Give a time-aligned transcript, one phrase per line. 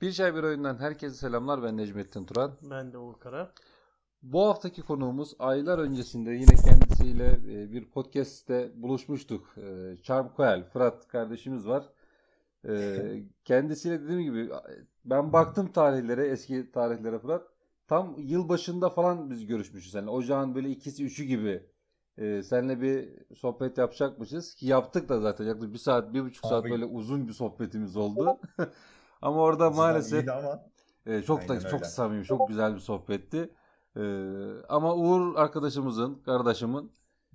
[0.00, 1.62] Bir Çay Bir Oyundan herkese selamlar.
[1.62, 2.52] Ben Necmettin Turan.
[2.70, 3.52] Ben de Uğur Kara.
[4.22, 9.54] Bu haftaki konuğumuz aylar öncesinde yine kendisiyle e, bir podcast'te buluşmuştuk.
[9.56, 11.88] E, Charm Koel, Fırat kardeşimiz var.
[12.68, 12.96] E,
[13.44, 14.50] Kendisiyle dediğim gibi
[15.04, 17.48] ben baktım tarihlere, eski tarihlere Fırat.
[17.86, 19.94] Tam yıl başında falan biz görüşmüşüz.
[19.94, 21.62] Yani ocağın böyle ikisi üçü gibi
[22.18, 24.54] e, seninle bir sohbet yapacakmışız.
[24.54, 25.44] Ki yaptık da zaten.
[25.44, 26.70] Yaklaşık bir saat, bir buçuk saat Abi.
[26.70, 28.38] böyle uzun bir sohbetimiz oldu.
[29.22, 30.70] ama orada Sizden maalesef ama
[31.06, 31.84] ee, çok da Aynen çok öyle.
[31.84, 33.50] samimi, çok güzel bir sohbetti.
[33.96, 34.02] Ee,
[34.68, 36.92] ama Uğur arkadaşımızın, kardeşimin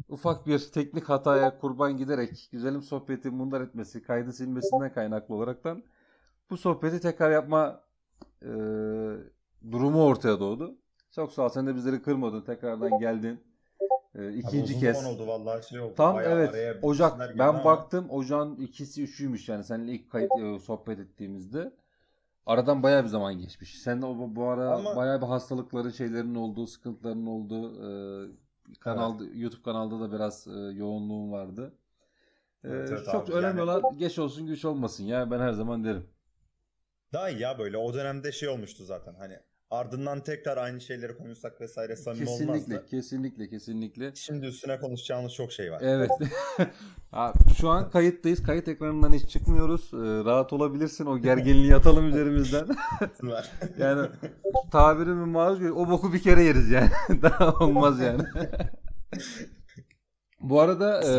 [0.10, 5.84] ufak bir teknik hataya kurban giderek güzelim sohbeti mundar etmesi, kaydı silmesinden kaynaklı olaraktan
[6.50, 7.82] bu sohbeti tekrar yapma
[8.42, 8.50] e,
[9.72, 10.78] durumu ortaya doğdu.
[11.12, 11.50] Çok sağ ol.
[11.50, 12.42] Sen de bizleri kırmadın.
[12.42, 13.44] Tekrardan geldin.
[14.16, 14.98] Abi ikinci kez.
[14.98, 15.94] zaman oldu vallahi şey oldu.
[15.96, 17.20] Tam Bayağı evet Ocak.
[17.20, 21.74] Ben ama baktım ocağın ikisi üçüymüş yani seninle ilk kayıt e, sohbet ettiğimizde.
[22.46, 23.82] Aradan bayağı bir zaman geçmiş.
[23.82, 29.20] Sen de o bu ara Ama- bayağı bir hastalıkların şeylerin olduğu, sıkıntıların olduğu e, kanal
[29.34, 31.74] YouTube kanalda da biraz e, yoğunluğum vardı.
[32.64, 35.52] E, Evet, evet çok abi, önemli yani- olan geç olsun güç olmasın ya ben her
[35.52, 36.08] zaman derim.
[37.14, 39.40] Daha iyi ya böyle o dönemde şey olmuştu zaten hani
[39.76, 42.86] ardından tekrar aynı şeyleri konuşsak vesaire samimi Kesinlikle, olmazdı.
[42.90, 44.16] kesinlikle, kesinlikle.
[44.16, 45.82] Şimdi üstüne konuşacağımız çok şey var.
[45.82, 46.10] Evet.
[47.60, 48.44] Şu an kayıttayız.
[48.44, 49.94] Kayıt ekranından hiç çıkmıyoruz.
[49.94, 51.06] E, rahat olabilirsin.
[51.06, 52.68] O gerginliği atalım üzerimizden.
[53.80, 54.10] Yani
[54.72, 55.70] tabirimi maruz gör.
[55.70, 56.90] O boku bir kere yeriz yani.
[57.22, 58.24] Daha olmaz yani.
[60.40, 61.12] Bu arada e,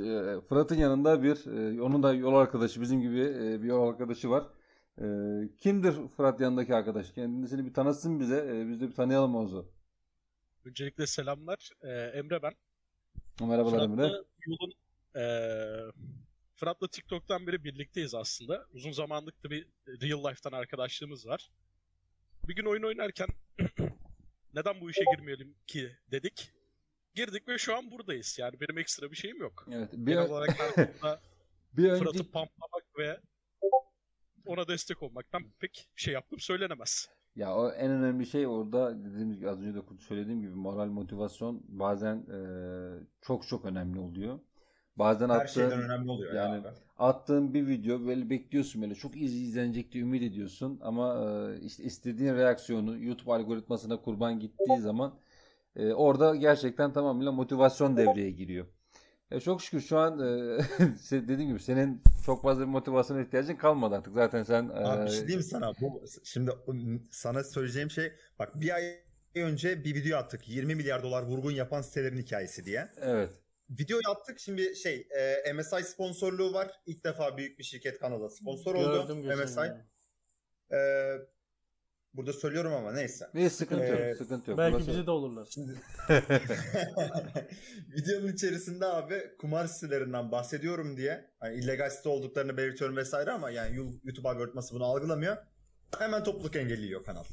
[0.00, 4.30] e, Fırat'ın yanında bir e, onun da yol arkadaşı bizim gibi e, bir yol arkadaşı
[4.30, 4.44] var.
[5.00, 5.06] E,
[5.58, 7.12] kimdir Fırat yanındaki arkadaş?
[7.12, 8.36] Kendisini bir tanıtsın bize.
[8.36, 9.72] E, biz de bir tanıyalım Oğuz'u.
[10.64, 11.70] Öncelikle selamlar.
[11.82, 12.52] Ee, Emre ben.
[13.40, 13.96] Merhabalar Emre.
[13.96, 14.72] Fırat'la yolun
[15.16, 15.92] eee
[16.56, 18.66] Fırat'la TikTok'tan beri birlikteyiz aslında.
[18.72, 21.50] Uzun zamanlık da bir real life'tan arkadaşlığımız var.
[22.48, 23.28] Bir gün oyun oynarken
[24.54, 26.52] neden bu işe girmeyelim ki dedik.
[27.14, 28.38] Girdik ve şu an buradayız.
[28.38, 29.66] Yani benim ekstra bir şeyim yok.
[29.72, 29.88] Evet.
[29.92, 30.50] Bir, Genel olarak
[31.72, 33.20] bir önce Fırat'ı pamplamak ve
[34.50, 37.08] ona destek olmaktan pek şey yaptım söylenemez.
[37.36, 41.62] Ya o en önemli şey orada dediğimiz gibi az önce de söylediğim gibi moral motivasyon
[41.68, 42.38] bazen e,
[43.20, 44.38] çok çok önemli oluyor.
[44.96, 46.68] Bazen Her attığın şeyden önemli oluyor yani ya abi.
[46.98, 51.14] attığın bir video böyle bekliyorsun böyle çok iz izlenecek diye ümit ediyorsun ama
[51.54, 55.18] e, işte istediğin reaksiyonu YouTube algoritmasına kurban gittiği zaman
[55.76, 58.66] e, orada gerçekten tamamıyla motivasyon devreye giriyor.
[59.30, 60.58] E, çok şükür şu an e,
[61.10, 64.14] dediğim gibi senin çok fazla bir motivasyona ihtiyacın kalmadı artık.
[64.14, 65.72] Zaten sen Abi e, bir şey diyeyim sana?
[65.80, 66.50] Bu, şimdi
[67.10, 69.00] sana söyleyeceğim şey bak bir ay
[69.34, 70.48] önce bir video attık.
[70.48, 72.88] 20 milyar dolar vurgun yapan sitelerin hikayesi diye.
[73.00, 73.30] evet.
[73.70, 74.40] Videoyu attık.
[74.40, 75.08] Şimdi şey
[75.46, 76.70] e, MSI sponsorluğu var.
[76.86, 79.02] İlk defa büyük bir şirket Kanada sponsor oldu.
[79.02, 79.44] Gördüm gözümle.
[79.44, 79.60] MSI.
[80.72, 80.78] E,
[82.14, 83.30] burada söylüyorum ama neyse.
[83.34, 84.16] Neyse sıkıntı Ee, yok.
[84.18, 84.58] Sıkıntı yok.
[84.58, 85.48] Belki Burası- bizi de olurlar.
[87.96, 93.76] Videonun içerisinde abi kumar sitelerinden bahsediyorum diye hani illegal site olduklarını belirtiyorum vesaire ama yani
[94.04, 95.36] YouTube algoritması bunu algılamıyor.
[95.98, 97.24] Hemen topluluk engelliyor kanal.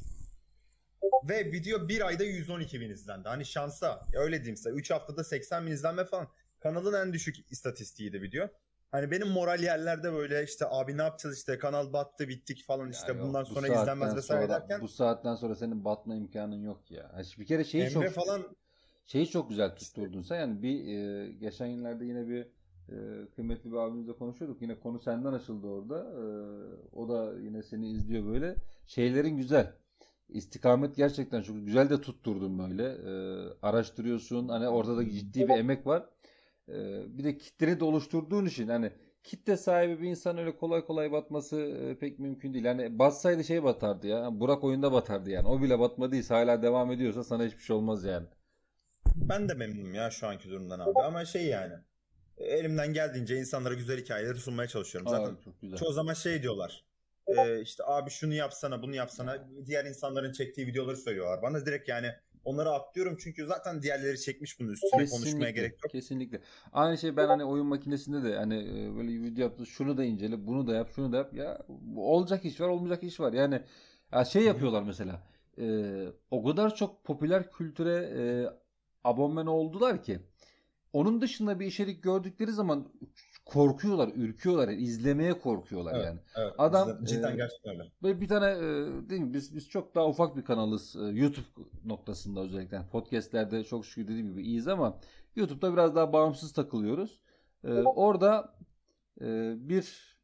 [1.28, 3.28] Ve video bir ayda 112 bin izlendi.
[3.28, 6.28] Hani şansa ya öyle diyeyim size 3 haftada 80 bin izlenme falan.
[6.60, 8.48] Kanalın en düşük istatistiğiydi video.
[8.90, 13.12] Hani benim moral yerlerde böyle işte abi ne yapacağız işte kanal battı bittik falan işte
[13.12, 16.90] yok, bundan bu sonra izlenmez vesaire sonra- derken Bu saatten sonra senin batma imkanın yok
[16.90, 17.10] ya.
[17.12, 18.42] Ha, Bir kere şeyi Emre çok falan
[19.06, 20.40] şeyi çok güzel tutturdun sen.
[20.40, 22.46] Yani bir e, geçen günlerde yine bir
[22.88, 24.62] e, kıymetli bir abimizle konuşuyorduk.
[24.62, 25.98] Yine konu senden açıldı orada.
[25.98, 26.22] E,
[26.96, 28.54] o da yine seni izliyor böyle.
[28.86, 29.72] Şeylerin güzel.
[30.28, 32.84] İstikamet gerçekten çok güzel de tutturdun böyle.
[32.84, 33.12] E,
[33.62, 34.48] araştırıyorsun.
[34.48, 36.06] Hani orada da ciddi bir emek var.
[36.68, 38.92] E, bir de kitleni de oluşturduğun için hani
[39.24, 42.64] kitle sahibi bir insan öyle kolay kolay batması e, pek mümkün değil.
[42.64, 44.40] Yani batsaydı şey batardı ya.
[44.40, 45.48] Burak oyunda batardı yani.
[45.48, 48.26] O bile batmadıysa hala devam ediyorsa sana hiçbir şey olmaz yani.
[49.16, 51.74] Ben de memnunum ya şu anki durumdan abi ama şey yani
[52.38, 55.10] elimden geldiğince insanlara güzel hikayeleri sunmaya çalışıyorum.
[55.10, 55.78] Zaten Aa, çok güzel.
[55.78, 56.88] çoğu zaman şey diyorlar
[57.28, 61.42] e, işte abi şunu yapsana bunu yapsana diğer insanların çektiği videoları söylüyorlar.
[61.42, 62.14] Bana direkt yani
[62.44, 65.92] onları atlıyorum çünkü zaten diğerleri çekmiş bunu üstüne konuşmaya gerek yok.
[65.92, 66.40] Kesinlikle.
[66.72, 69.66] Aynı şey ben hani oyun makinesinde de hani e, böyle video yaptı.
[69.66, 71.34] Şunu da incele, bunu da yap, şunu da yap.
[71.34, 71.58] Ya
[71.96, 73.32] olacak iş var, olmayacak iş var.
[73.32, 73.62] Yani
[74.12, 75.22] ya şey yapıyorlar mesela.
[75.58, 78.22] e, o kadar çok popüler kültüre e,
[79.04, 80.18] abone oldular ki
[80.92, 82.92] onun dışında bir içerik gördükleri zaman
[83.48, 86.04] korkuyorlar, ürküyorlar, yani izlemeye korkuyorlar Evet.
[86.04, 86.20] yani.
[86.36, 87.72] Evet, Adam, cidden, cidden e, gerçekten
[88.02, 88.20] öyle.
[88.20, 89.34] Bir tane e, değil mi?
[89.34, 90.96] Biz biz çok daha ufak bir kanalız.
[90.96, 91.46] E, YouTube
[91.84, 92.82] noktasında özellikle.
[92.92, 95.00] Podcast'lerde çok şükür dediğim gibi iyiyiz ama
[95.36, 97.20] YouTube'da biraz daha bağımsız takılıyoruz.
[97.64, 98.54] E, orada
[99.20, 100.18] e, bir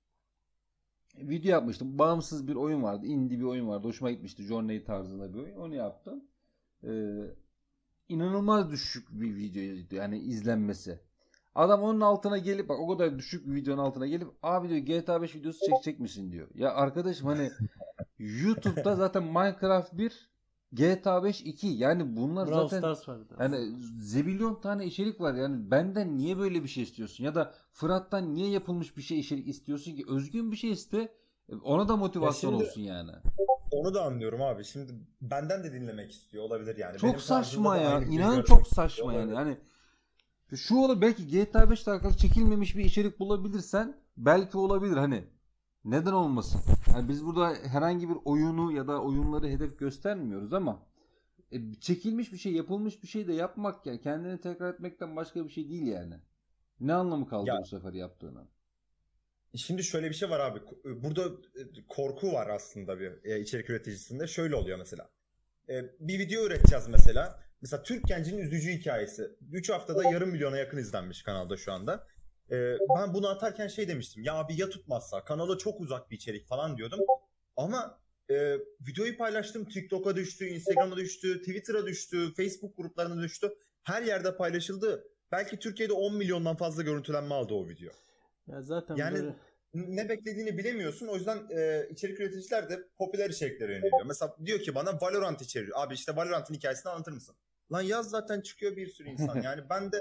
[1.16, 1.98] video yapmıştım.
[1.98, 3.06] Bağımsız bir oyun vardı.
[3.06, 3.88] Indie bir oyun vardı.
[3.88, 4.42] Hoşuma gitmişti.
[4.42, 5.56] Journey tarzında bir oyun.
[5.56, 6.24] Onu yaptım.
[6.84, 6.90] Ee,
[8.08, 9.94] inanılmaz düşük bir videoydu.
[9.94, 11.00] Yani izlenmesi.
[11.54, 15.22] Adam onun altına gelip bak o kadar düşük bir videonun altına gelip abi diyor GTA
[15.22, 16.48] 5 videosu çekecek misin diyor.
[16.54, 17.50] Ya arkadaşım hani
[18.18, 20.28] YouTube'da zaten Minecraft 1
[20.72, 23.36] GTA 5 2 yani bunlar Brawl zaten Stars vardı.
[23.40, 23.58] yani
[24.00, 28.50] zebilyon tane içerik var yani benden niye böyle bir şey istiyorsun ya da Fırat'tan niye
[28.50, 31.08] yapılmış bir şey içerik istiyorsun ki özgün bir şey iste
[31.62, 33.10] ona da motivasyon Ya şimdi- olsun yani.
[33.70, 34.64] Onu da anlıyorum abi.
[34.64, 36.98] Şimdi benden de dinlemek istiyor olabilir yani.
[36.98, 39.56] Çok Benim saçma ya inan çok saçma yani hani
[40.56, 45.24] şu olur belki GTA 5 ile alakalı çekilmemiş bir içerik bulabilirsen belki olabilir hani
[45.84, 46.60] neden olmasın?
[46.94, 50.86] Yani biz burada herhangi bir oyunu ya da oyunları hedef göstermiyoruz ama
[51.52, 55.50] e, çekilmiş bir şey, yapılmış bir şey de yapmak yani kendini tekrar etmekten başka bir
[55.50, 56.14] şey değil yani.
[56.80, 58.48] Ne anlamı kaldı Ya- bu sefer yaptığının?
[59.56, 60.60] Şimdi şöyle bir şey var abi.
[60.84, 64.26] Burada e, korku var aslında bir e, içerik üreticisinde.
[64.26, 65.10] Şöyle oluyor mesela.
[65.68, 67.40] E, Bir video üreteceğiz mesela.
[67.64, 69.30] Mesela Türk gencinin üzücü hikayesi.
[69.52, 72.06] 3 haftada yarım milyona yakın izlenmiş kanalda şu anda.
[72.50, 72.56] E,
[72.98, 74.22] Ben bunu atarken şey demiştim.
[74.22, 77.00] Ya abi ya tutmazsa kanala çok uzak bir içerik falan diyordum.
[77.56, 77.98] Ama
[78.30, 78.56] e,
[78.88, 79.64] videoyu paylaştım.
[79.64, 83.54] TikTok'a düştü, Instagram'a düştü, Twitter'a düştü, Facebook gruplarına düştü.
[83.82, 85.04] Her yerde paylaşıldı.
[85.32, 87.92] Belki Türkiye'de 10 milyondan fazla görüntülenme aldı o video.
[88.46, 89.34] Ya zaten Yani- böyle
[89.74, 91.06] ne beklediğini bilemiyorsun.
[91.06, 94.06] O yüzden e, içerik üreticiler de popüler içeriklere yöneliyor.
[94.06, 95.70] Mesela diyor ki bana Valorant içeriği.
[95.74, 97.36] Abi işte Valorant'ın hikayesini anlatır mısın?
[97.72, 99.42] Lan yaz zaten çıkıyor bir sürü insan.
[99.42, 99.96] Yani ben de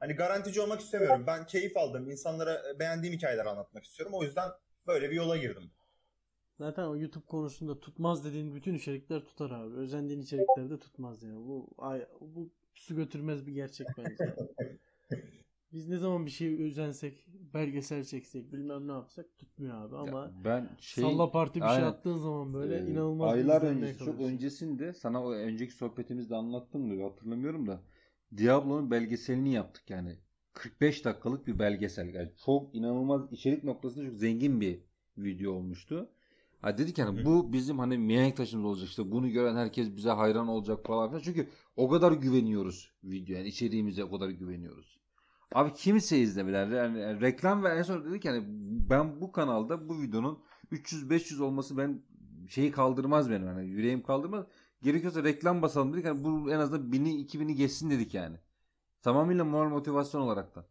[0.00, 1.24] hani garantici olmak istemiyorum.
[1.26, 2.10] Ben keyif aldım.
[2.10, 4.14] insanlara e, beğendiğim hikayeler anlatmak istiyorum.
[4.14, 4.50] O yüzden
[4.86, 5.70] böyle bir yola girdim.
[6.58, 9.74] zaten o YouTube konusunda tutmaz dediğin bütün içerikler tutar abi.
[9.74, 11.36] Özendiğin içerikler de tutmaz yani.
[11.46, 14.34] Bu ay, bu su götürmez bir gerçek bence.
[15.72, 20.32] Biz ne zaman bir şey özensek, belgesel çeksek, bilmem ne yapsak tutmuyor abi ama Ya
[20.44, 21.86] ben şey Salla Parti bir şey Aynen.
[21.86, 24.34] attığın zaman böyle Ee, inanılmaz aylar öncesi çok kalıyorsun.
[24.36, 27.82] öncesinde sana o önceki sohbetimizde anlattım da hatırlamıyorum da
[28.36, 30.18] Diablo'nun belgeselini yaptık yani
[30.52, 34.80] 45 dakikalık bir belgesel yani çok inanılmaz içerik noktasında çok zengin bir
[35.18, 36.08] video olmuştu.
[36.60, 37.24] Ha dedik yani Hı.
[37.24, 41.22] bu bizim hani mihenk taşımız olacak işte bunu gören herkes bize hayran olacak falan filan
[41.22, 45.01] çünkü o kadar güveniyoruz video yani içeriğimize o kadar güveniyoruz.
[45.54, 46.66] Abi kimse izlemediler.
[46.66, 48.44] Yani, yani reklam ve en son dedik yani
[48.90, 52.02] ben bu kanalda bu videonun 300-500 olması ben
[52.48, 53.46] şeyi kaldırmaz benim.
[53.46, 54.46] Yani yüreğim kaldırmaz.
[54.82, 56.04] Gerekiyorsa reklam basalım dedik.
[56.04, 58.36] Yani bu en azından 1000'i 2000'i geçsin dedik yani.
[59.02, 60.64] Tamamıyla moral motivasyon olaraktan.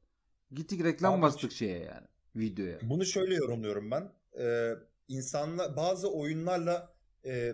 [0.51, 2.07] Gittik reklam Abi bastık şeye yani.
[2.35, 2.77] Videoya.
[2.81, 4.11] Bunu şöyle yorumluyorum ben.
[4.39, 4.73] Ee,
[5.07, 6.93] insanla bazı oyunlarla
[7.25, 7.53] e,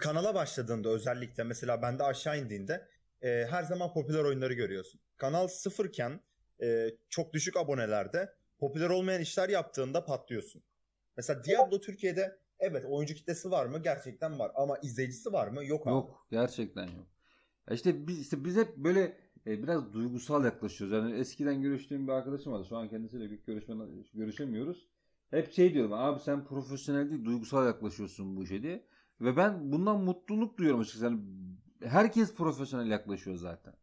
[0.00, 2.88] kanala başladığında özellikle mesela bende aşağı indiğinde
[3.22, 5.00] e, her zaman popüler oyunları görüyorsun.
[5.16, 6.20] Kanal sıfırken
[6.62, 10.62] e, çok düşük abonelerde popüler olmayan işler yaptığında patlıyorsun.
[11.16, 13.82] Mesela Diablo Türkiye'de evet oyuncu kitlesi var mı?
[13.82, 14.52] Gerçekten var.
[14.54, 15.64] Ama izleyicisi var mı?
[15.64, 15.94] Yok abi.
[15.94, 16.26] Yok.
[16.30, 17.06] Gerçekten yok.
[17.70, 19.00] İşte biz, işte biz hep böyle
[19.46, 20.96] e, biraz duygusal yaklaşıyoruz.
[20.96, 22.66] Yani eskiden görüştüğüm bir arkadaşım vardı.
[22.68, 23.74] Şu an kendisiyle bir görüşme,
[24.14, 24.88] görüşemiyoruz.
[25.30, 28.86] Hep şey diyorum abi sen profesyonel değil duygusal yaklaşıyorsun bu işe diye.
[29.20, 31.04] Ve ben bundan mutluluk duyuyorum açıkçası.
[31.04, 31.20] Yani
[31.84, 33.74] herkes profesyonel yaklaşıyor zaten.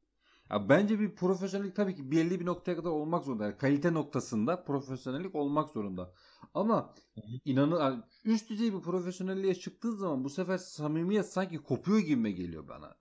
[0.52, 3.44] Ya bence bir profesyonellik tabii ki belli bir noktaya kadar olmak zorunda.
[3.44, 6.14] Yani kalite noktasında profesyonellik olmak zorunda.
[6.54, 6.94] Ama
[7.46, 12.96] inanın üst düzey bir profesyonelliğe çıktığın zaman bu sefer samimiyet sanki kopuyor gibime geliyor bana.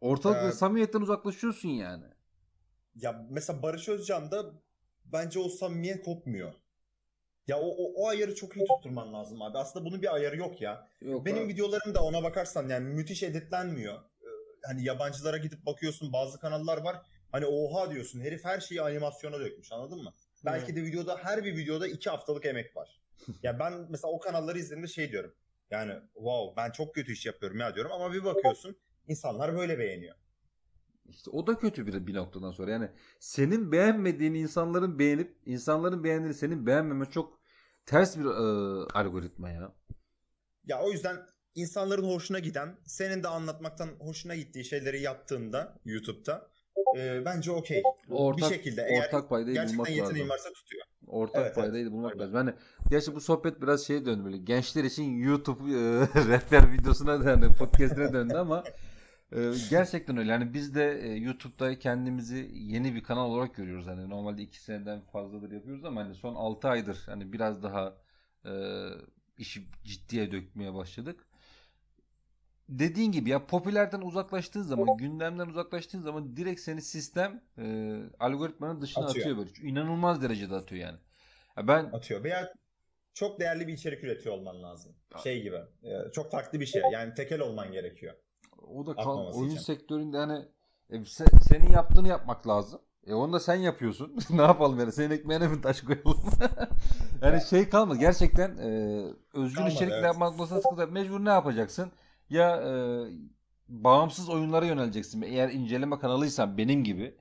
[0.00, 2.04] Ortalık Ee, samimiyetten uzaklaşıyorsun yani.
[2.94, 4.52] Ya mesela Barış Özcan'da
[5.04, 6.52] bence o samimiyet kopmuyor.
[7.46, 9.58] Ya o, o, o ayarı çok iyi tutturman lazım abi.
[9.58, 10.88] Aslında bunun bir ayarı yok ya.
[11.00, 11.52] Yok Benim abi.
[11.52, 14.11] videolarım da ona bakarsan yani müthiş editlenmiyor.
[14.66, 17.02] Hani yabancılara gidip bakıyorsun bazı kanallar var.
[17.32, 20.14] Hani oha diyorsun herif her şeyi animasyona dökmüş anladın mı?
[20.44, 23.00] Belki de videoda her bir videoda iki haftalık emek var.
[23.42, 25.34] ya ben mesela o kanalları izlediğimde şey diyorum.
[25.70, 28.76] Yani wow ben çok kötü iş yapıyorum ya diyorum ama bir bakıyorsun
[29.08, 30.16] insanlar böyle beğeniyor.
[31.08, 32.70] İşte o da kötü bir, bir noktadan sonra.
[32.70, 32.90] Yani
[33.20, 37.40] senin beğenmediğin insanların beğenip insanların beğendiğini senin beğenmeme çok
[37.86, 39.72] ters bir e, algoritma ya.
[40.64, 41.16] Ya o yüzden
[41.54, 46.48] insanların hoşuna giden, senin de anlatmaktan hoşuna gittiği şeyleri yaptığında YouTube'da
[46.96, 47.82] e, bence okey.
[48.10, 50.28] Ortak, bir şekilde eğer ortak paydayı bulmak gerçekten yeteneğin lazım.
[50.28, 50.84] varsa tutuyor.
[51.06, 51.56] Ortak Evet, evet.
[51.56, 52.24] paydayı da bulmak Aynen.
[52.24, 52.36] lazım.
[52.36, 52.52] Yani
[52.90, 54.36] gerçi bu sohbet biraz şeye döndü böyle.
[54.36, 55.74] Gençler için YouTube e,
[56.28, 58.64] rehber videosuna yani podcast'ine döndü ama
[59.32, 60.30] e, gerçekten öyle.
[60.30, 63.86] Yani biz de e, YouTube'da kendimizi yeni bir kanal olarak görüyoruz.
[63.86, 67.94] Hani normalde 2 seneden fazladır yapıyoruz ama hani son 6 aydır hani biraz daha
[68.44, 68.52] e,
[69.38, 71.26] işi ciddiye dökmeye başladık.
[72.78, 79.04] Dediğin gibi ya popülerden uzaklaştığın zaman, gündemden uzaklaştığın zaman direkt seni sistem e, algoritmanın dışına
[79.04, 79.26] Atıyor.
[79.26, 79.68] atıyor böyle.
[79.70, 80.98] İnanılmaz derecede atıyor yani.
[81.56, 82.24] Ya ben Atıyor.
[82.24, 82.52] Veya
[83.14, 84.92] çok değerli bir içerik üretiyor olman lazım.
[85.22, 85.56] Şey gibi.
[86.12, 86.82] Çok farklı bir şey.
[86.92, 88.14] Yani tekel olman gerekiyor.
[88.68, 89.60] O da kal- oyun için.
[89.60, 90.44] sektöründe hani
[90.90, 92.80] e, se- senin yaptığını yapmak lazım.
[93.06, 94.18] E onu da sen yapıyorsun.
[94.30, 94.92] ne yapalım yani?
[94.92, 96.22] Senin ekmeğine mi taş koyalım?
[97.22, 97.98] yani şey kalmadı.
[97.98, 99.02] Gerçekten e,
[99.34, 100.04] özgür Kalmadı, içerikler evet.
[100.04, 100.92] yapmak.
[100.92, 101.92] Mecbur ne yapacaksın?
[102.32, 102.72] Ya e,
[103.68, 105.22] bağımsız oyunlara yöneleceksin.
[105.22, 107.16] Eğer inceleme kanalıysan benim gibi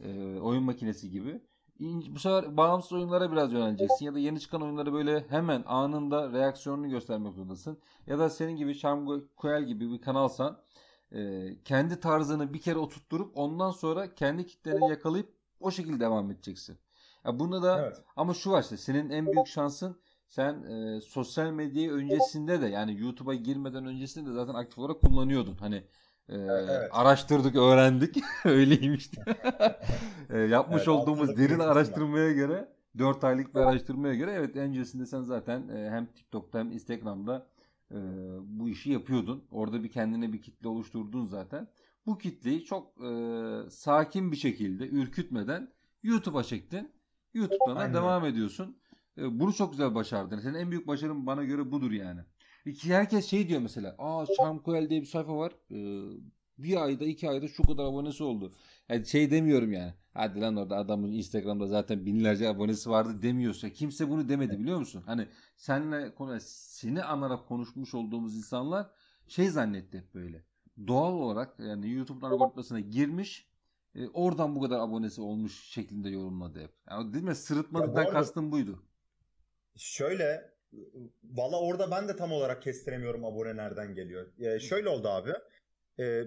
[0.00, 1.40] e, oyun makinesi gibi.
[1.80, 6.88] Bu sefer bağımsız oyunlara biraz yöneleceksin ya da yeni çıkan oyunları böyle hemen anında reaksiyonunu
[6.90, 7.78] göstermek zorundasın.
[8.06, 10.60] Ya da senin gibi Charm Coel gibi bir kanalsan
[11.12, 16.78] e, kendi tarzını bir kere oturtturup ondan sonra kendi kitleni yakalayıp o şekilde devam edeceksin.
[17.24, 18.02] Ya bunda da Evet.
[18.16, 19.96] ama şu var işte senin en büyük şansın
[20.28, 25.54] sen e, sosyal medyayı öncesinde de yani YouTube'a girmeden öncesinde de zaten aktif olarak kullanıyordun.
[25.54, 25.76] Hani
[26.28, 26.90] e, Evet.
[26.90, 28.16] araştırdık, öğrendik.
[28.44, 29.10] Öyleymiş.
[30.30, 32.68] E, yapmış Evet, olduğumuz derin araştırmaya göre
[32.98, 37.46] 4 aylık bir araştırmaya göre evet öncesinde sen zaten e, hem TikTok'ta hem Instagram'da
[37.90, 37.96] e,
[38.42, 39.44] bu işi yapıyordun.
[39.50, 41.68] Orada bir kendine bir kitle oluşturdun zaten.
[42.06, 46.92] Bu kitleyi çok e, sakin bir şekilde ürkütmeden YouTube'a çektin.
[47.34, 48.78] YouTube'dan da devam ediyorsun.
[49.18, 50.38] E, bunu çok güzel başardın.
[50.38, 52.20] Senin en büyük başarın bana göre budur yani.
[52.74, 53.94] Ki herkes şey diyor mesela.
[53.98, 55.52] Aa Charm Coel diye bir sayfa var.
[55.70, 55.78] E,
[56.58, 58.52] bir ayda iki ayda şu kadar abonesi oldu.
[58.88, 59.94] Yani şey demiyorum yani.
[60.14, 63.70] Hadi lan orada adamın Instagram'da zaten binlerce abonesi vardı demiyorsa.
[63.70, 65.02] Kimse bunu demedi biliyor musun?
[65.06, 68.90] Hani senle konu seni anarak konuşmuş olduğumuz insanlar
[69.28, 70.44] şey zannetti hep böyle.
[70.86, 73.48] Doğal olarak yani YouTube'un algoritmasına girmiş
[73.94, 76.70] e, oradan bu kadar abonesi olmuş şeklinde yorumladı hep.
[76.90, 77.28] Yani değil mi?
[77.28, 78.82] Ya Sırıtmadıktan bu arada- kastım buydu.
[79.78, 80.50] Şöyle
[81.24, 84.32] valla orada ben de tam olarak kestiremiyorum abone nereden geliyor.
[84.38, 85.32] Ee, şöyle oldu abi.
[86.00, 86.22] Ee,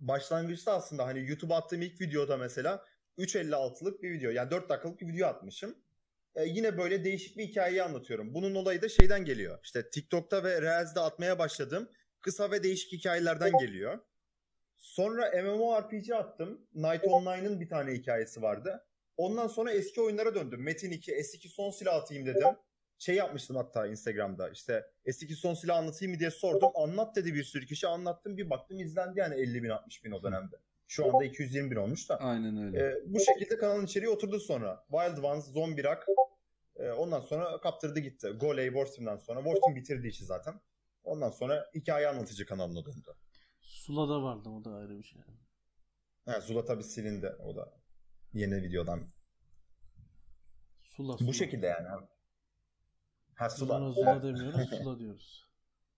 [0.00, 2.84] başlangıçta aslında hani YouTube'a attığım ilk videoda mesela
[3.18, 5.78] 3.56'lık bir video yani 4 dakikalık bir video atmışım.
[6.34, 8.34] Ee, yine böyle değişik bir hikayeyi anlatıyorum.
[8.34, 9.58] Bunun olayı da şeyden geliyor.
[9.62, 11.90] İşte TikTok'ta ve Reels'de atmaya başladığım
[12.20, 13.98] kısa ve değişik hikayelerden geliyor.
[14.76, 16.66] Sonra MMORPG attım.
[16.74, 18.86] Night Online'ın bir tane hikayesi vardı.
[19.16, 20.62] Ondan sonra eski oyunlara döndüm.
[20.62, 22.48] Metin 2, S2 son silah atayım dedim.
[22.98, 26.70] Şey yapmıştım hatta Instagram'da işte S2 son silah anlatayım mı diye sordum.
[26.74, 28.36] Anlat dedi bir sürü kişi anlattım.
[28.36, 30.56] Bir baktım izlendi yani 50 bin 60 bin o dönemde.
[30.86, 32.16] Şu anda 220 bin olmuş da.
[32.16, 32.86] Aynen öyle.
[32.86, 34.84] Ee, bu şekilde kanalın içeriği oturdu sonra.
[34.90, 36.06] Wild Ones, Zombie Rock.
[36.76, 38.28] Ee, ondan sonra kaptırdı gitti.
[38.28, 39.44] Goley, War Team'den sonra.
[39.44, 40.60] War Team bitirdi işi zaten.
[41.04, 43.14] Ondan sonra hikaye anlatıcı kanalına döndü.
[43.60, 45.20] Sula'da vardı o da ayrı bir şey.
[46.26, 47.72] Ha, Zula tabii silindi o da.
[48.32, 49.00] Yeni videodan.
[50.82, 51.28] Sula Sula.
[51.28, 51.88] Bu şekilde yani.
[53.36, 53.92] Ha Sula.
[53.92, 55.48] Zula demiyoruz Sula diyoruz.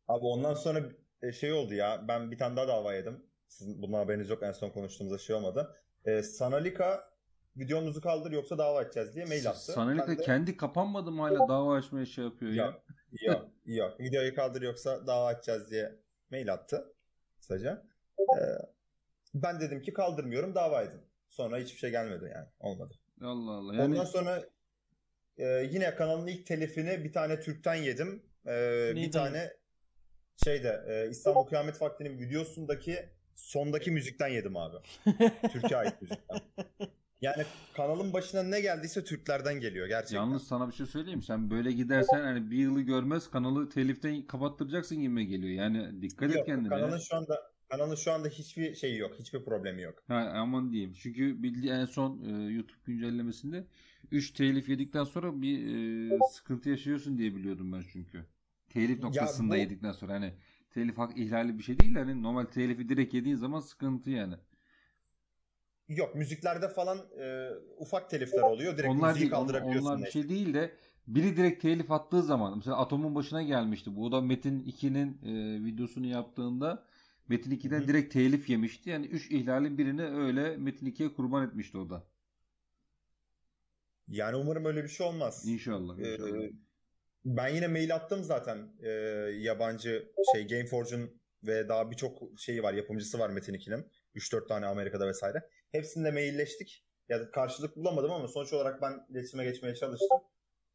[0.08, 0.82] Abi ondan sonra
[1.22, 2.04] e, şey oldu ya.
[2.08, 3.26] Ben bir tane daha dava yedim.
[3.48, 4.42] Sizin bunun haberiniz yok.
[4.42, 5.76] En son konuştuğumuzda şey olmadı.
[6.04, 7.10] Ee, Sanalika
[7.56, 9.72] videomuzu kaldır yoksa dava edeceğiz diye mail attı.
[9.72, 12.64] Sanalika Ben de- kendi kapanmadı mı hala dava açmaya şey yapıyor ya.
[12.64, 12.82] Yok,
[13.22, 14.00] yok, yok.
[14.00, 15.96] Videoyu kaldır yoksa dava açacağız diye
[16.30, 16.94] mail attı.
[17.38, 17.86] Kısaca.
[18.18, 18.42] Ee,
[19.34, 21.00] ben dedim ki kaldırmıyorum dava edin.
[21.28, 22.46] Sonra hiçbir şey gelmedi yani.
[22.60, 22.94] Olmadı.
[23.22, 23.74] Allah Allah.
[23.74, 24.44] Yani Ondan sonra
[25.38, 28.22] e, yine kanalın ilk telifini bir tane Türk'ten yedim.
[28.46, 29.52] E, bir tane
[30.44, 34.76] şeyde e, İstanbul Kıyamet Vakti'nin videosundaki sondaki müzikten yedim abi.
[35.52, 36.38] Türkiye ait müzikten.
[37.20, 40.16] Yani kanalın başına ne geldiyse Türklerden geliyor gerçekten.
[40.16, 41.22] Yalnız sana bir şey söyleyeyim.
[41.22, 45.52] Sen böyle gidersen hani bir yılı görmez kanalı teliften kapattıracaksın gibi geliyor.
[45.52, 46.68] Yani dikkat et Yok, kendine.
[46.68, 49.14] kanalın şu anda kanalın şu anda hiçbir şeyi yok.
[49.18, 50.04] Hiçbir problemi yok.
[50.08, 50.94] Ha, aman diyeyim.
[50.94, 53.64] Çünkü bildiği en son e, YouTube güncellemesinde
[54.12, 55.66] 3 telif yedikten sonra bir
[56.18, 58.26] e, sıkıntı yaşıyorsun diye biliyordum ben çünkü.
[58.68, 60.34] Telif noktasında bu- yedikten sonra hani
[60.70, 64.34] telif hak ihlali bir şey değil hani normal telifi direkt yediğin zaman sıkıntı yani.
[65.88, 68.76] Yok müziklerde falan e, ufak telifler oluyor.
[68.76, 69.88] Direkt onlar müziği değil, kaldırabiliyorsun.
[69.88, 70.76] onlar bir şey değil de
[71.08, 73.96] biri direkt telif attığı zaman mesela Atom'un başına gelmişti.
[73.96, 76.84] Bu da Metin 2'nin e, videosunu yaptığında
[77.28, 77.88] Metin 2'den Hı hı.
[77.88, 78.90] direkt telif yemişti.
[78.90, 82.04] Yani 3 ihlalin birini öyle Metin 2'ye kurban etmişti o da.
[84.08, 85.44] Yani umarım öyle bir şey olmaz.
[85.46, 85.98] İnşallah.
[85.98, 86.48] Ee, inşallah.
[87.24, 88.90] ben yine mail attım zaten Ee,
[89.38, 95.08] yabancı şey Gameforge'un ve daha birçok şeyi var yapımcısı var Metin 2'nin 3-4 tane Amerika'da
[95.08, 95.42] vesaire.
[95.72, 96.82] Hepsinde mailleştik.
[97.08, 100.18] Ya da karşılık bulamadım ama sonuç olarak ben iletişime geçmeye çalıştım.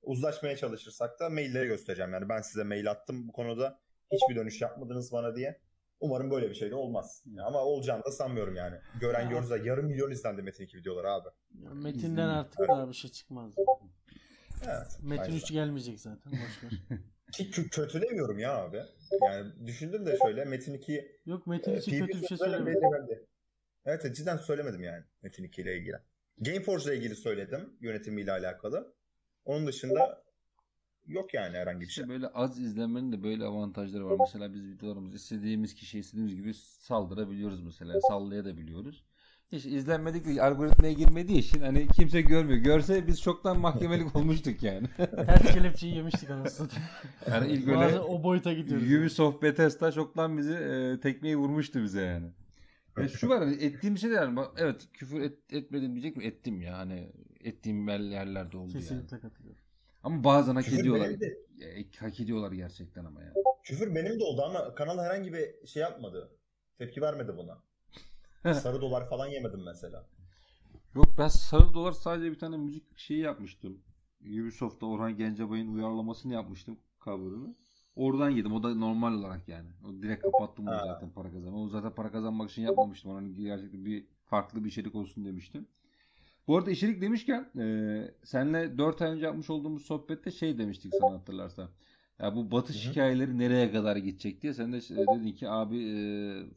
[0.02, 2.14] Uzlaşmaya çalışırsak da mailleri göstereceğim.
[2.14, 3.80] Yani ben size mail attım bu konuda.
[4.12, 5.60] Hiçbir dönüş yapmadınız bana diye.
[6.02, 7.24] Umarım böyle bir şey de olmaz.
[7.46, 8.76] Ama olacağını da sanmıyorum yani.
[9.02, 9.30] Gören Ya.
[9.30, 11.30] görürse yarım milyon izlendi Metin 2 videoları abi.
[11.64, 12.30] Ya Metin'den İzledim.
[12.30, 12.70] artık Evet.
[12.70, 13.54] daha bir şey çıkmaz.
[14.66, 15.00] Evet.
[15.02, 15.36] Metin aynen.
[15.36, 16.32] 3 gelmeyecek zaten.
[16.32, 16.72] Boş ver.
[17.34, 18.82] Ki kö- kötülemiyorum ya abi.
[19.26, 22.82] Yani düşündüm de şöyle Metin 2 Yok Metin e, için kötü bir şey söylemedim.
[23.86, 25.98] evet, cidden söylemedim yani Metin 2 ile ilgili.
[26.38, 28.94] Gameforge ile ilgili söyledim yönetimiyle alakalı.
[29.46, 30.24] Onun dışında
[31.08, 32.02] yok yani herhangi bir şey.
[32.04, 34.18] İşte böyle az izlenmenin de böyle avantajları var.
[34.20, 38.02] Mesela biz videolarımızı istediğimiz kişiye istediğimiz gibi saldırabiliyoruz mesela.
[38.02, 39.04] Sallayabiliyoruz.
[39.52, 42.60] Hiç izlenmedik bir algoritmaya girmediği için hani kimse görmüyor.
[42.60, 44.88] Görse biz çoktan mahkemelik olmuştuk yani.
[44.98, 46.68] Ters kelepçeyi yemiştik anasını.
[47.30, 48.92] Yani ilk öyle o boyuta gidiyoruz.
[48.92, 52.28] Ubisoft Bethesda çoktan bizi e, tekmeyi vurmuştu bize yani.
[52.98, 56.26] Ya şu var hani ettiğim şey de yani bak, evet küfür et, etmedim diyecek mi?
[56.26, 57.12] Ettim ya hani
[57.44, 58.74] ettiğim yerlerde oldu yani.
[58.74, 59.61] Kesinlikle katılıyorum.
[60.04, 61.08] Ama bazen hak Küfür ediyorlar.
[61.10, 63.34] benim de- E, hak ediyorlar gerçekten ama yani.
[63.64, 66.32] Küfür benim de oldu ama kanal herhangi bir şey yapmadı.
[66.78, 67.64] Tepki vermedi buna.
[68.54, 70.06] Sarı dolar falan yemedim mesela.
[70.96, 73.82] Yok ben sarı dolar sadece bir tane müzik şeyi yapmıştım.
[74.22, 77.56] Ubisoft'ta Orhan Gencebay'ın uyarlamasını yapmıştım cover'ını.
[77.96, 78.54] Oradan yedim.
[78.54, 79.70] O da normal olarak yani.
[79.90, 81.62] O direkt kapattım onu zaten para kazanma.
[81.64, 83.12] O zaten para kazanmak için yapmamıştım.
[83.12, 85.68] Hani gerçekten bir farklı bir içerik olsun demiştim.
[86.48, 87.66] Bu arada içerik demişken e,
[88.24, 91.70] senle 4 ay önce yapmış olduğumuz sohbette şey demiştik sana hatırlarsan.
[92.20, 92.92] Ya bu batış Hı hı.
[92.92, 94.54] hikayeleri nereye kadar gidecek diye.
[94.54, 96.00] Sen de e, dedin ki abi e,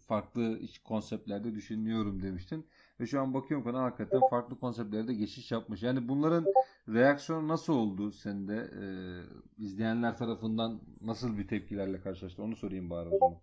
[0.07, 2.67] farklı konseptlerde düşünüyorum demiştin.
[3.01, 5.83] Ve şu an bakıyorum kana hakikaten farklı konseptlerde geçiş yapmış.
[5.83, 6.47] Yani bunların
[6.89, 8.55] reaksiyonu nasıl oldu sende?
[8.57, 8.85] E,
[9.63, 12.43] izleyenler tarafından nasıl bir tepkilerle karşılaştı?
[12.43, 13.41] Onu sorayım bari o zaman.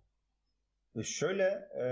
[0.96, 1.44] E Şöyle
[1.78, 1.86] e,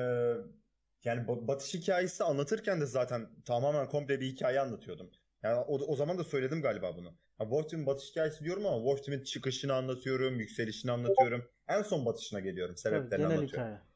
[1.05, 5.11] yani ba- batış hikayesi anlatırken de zaten tamamen komple bir hikaye anlatıyordum.
[5.43, 7.09] Yani o, o zaman da söyledim galiba bunu.
[7.41, 11.45] Ya Wolf Team'in batış hikayesi diyorum ama Wolf Team'in çıkışını anlatıyorum, yükselişini anlatıyorum.
[11.69, 13.69] En son batışına geliyorum, Tabii, sebeplerini genel anlatıyorum.
[13.69, 13.91] hikaye.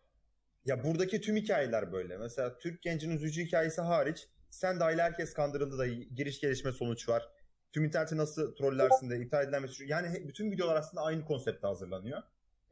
[0.65, 2.19] Ya buradaki tüm hikayeler böyle.
[2.19, 7.29] Mesela Türk gencinin üzücü hikayesi hariç sen dahil herkes kandırıldı da giriş gelişme sonuç var.
[7.73, 9.91] Tüm interneti nasıl trollersin de iptal edilen mesaj.
[9.91, 12.23] Yani bütün videolar aslında aynı konsepte hazırlanıyor.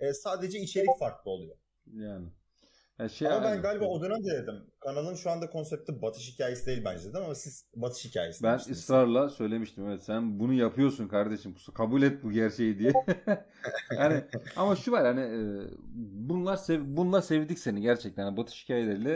[0.01, 1.57] E, sadece içerik farklı oluyor.
[1.93, 2.29] Yani.
[2.99, 4.55] Ya şey Ama ben galiba o dönem de dedim.
[4.81, 8.79] Kanalın şu anda konsepti batış hikayesi değil bence dedim ama siz batış hikayesi Ben demiştiniz.
[8.79, 12.93] ısrarla söylemiştim evet sen bunu yapıyorsun kardeşim kabul et bu gerçeği diye.
[13.99, 14.25] yani
[14.57, 15.41] ama şu var hani e,
[16.29, 18.23] bunlar sev, bunlar sevdik seni gerçekten.
[18.25, 19.13] Yani Batış hikayeleriyle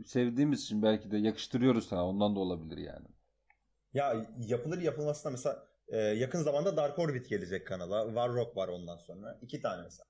[0.00, 3.06] e, sevdiğimiz için belki de yakıştırıyoruz sana ondan da olabilir yani.
[3.94, 8.06] Ya yapılır yapılmasına mesela e, yakın zamanda Dark Orbit gelecek kanala.
[8.06, 9.38] Warrock var ondan sonra.
[9.42, 10.07] iki tane mesela.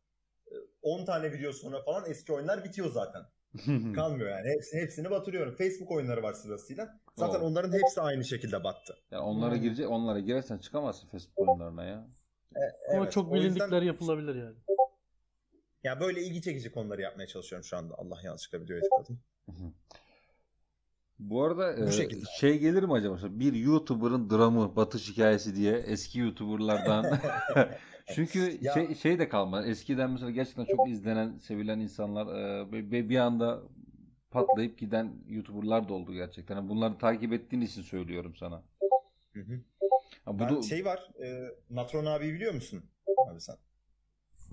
[0.89, 3.23] E, 10 tane video sonra falan eski oyunlar bitiyor zaten.
[3.95, 4.49] Kalmıyor yani.
[4.49, 5.57] Hepsi, hepsini batırıyorum.
[5.57, 7.01] Facebook oyunları var sırasıyla.
[7.17, 7.45] Zaten Oo.
[7.45, 8.97] onların hepsi aynı şekilde battı.
[9.11, 11.97] yani onlara girecek onlara girersen çıkamazsın Facebook oyunlarına ya.
[12.91, 14.57] Ama Evet, çok o yüzden- bilindikler yapılabilir yani.
[15.85, 17.95] Ya böyle ilgi çekici konuları yapmaya çalışıyorum şu anda.
[17.99, 19.21] Allah yanlışlıkla videoya tıkladım.
[21.19, 22.25] Bu arada Bu e, şekilde.
[22.41, 23.19] şey gelir mi acaba?
[23.23, 27.05] Bir YouTuber'ın dramı, batış hikayesi diye eski YouTuber'lardan.
[28.15, 29.67] Çünkü Ya- şey, şey de kalmadı.
[29.67, 32.27] Eskiden mesela gerçekten çok izlenen, sevilen insanlar
[32.73, 33.63] e, bir anda
[34.31, 36.69] patlayıp giden YouTuber'lar da oldu gerçekten.
[36.69, 38.63] Bunları takip ettiğin için söylüyorum sana.
[39.33, 39.61] Hı hı.
[40.25, 41.09] Ha, bu Ben da şey var.
[41.23, 42.85] E, Natron abi biliyor musun?
[43.31, 43.57] Abi sen.